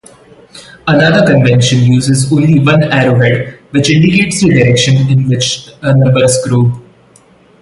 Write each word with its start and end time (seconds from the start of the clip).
Another 0.87 1.23
convention 1.31 1.81
uses 1.83 2.33
only 2.33 2.57
one 2.57 2.81
arrowhead 2.85 3.59
which 3.69 3.91
indicates 3.91 4.41
the 4.41 4.49
direction 4.49 4.97
in 5.11 5.27
which 5.29 5.69
numbers 5.83 6.39
grow. 6.43 6.81